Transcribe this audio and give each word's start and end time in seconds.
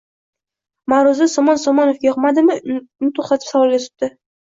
Ma`ruza 0.93 1.27
Somon 1.35 1.63
Somonovga 1.65 2.09
yoqmadimi, 2.11 2.59
uni 2.73 3.15
to`xtatib 3.23 3.55
savolga 3.55 3.85
tutdi 3.89 4.15